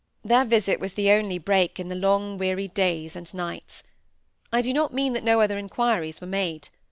Their 0.25 0.45
visit 0.45 0.79
was 0.79 0.93
the 0.93 1.11
only 1.11 1.37
break 1.37 1.79
in 1.79 1.89
the 1.89 1.95
long 1.95 2.39
weary 2.39 2.67
days 2.67 3.15
and 3.15 3.31
nights. 3.35 3.83
I 4.51 4.63
do 4.63 4.73
not 4.73 4.91
mean 4.95 5.13
that 5.13 5.23
no 5.23 5.41
other 5.41 5.59
inquiries 5.59 6.19
were 6.19 6.25
made. 6.25 6.69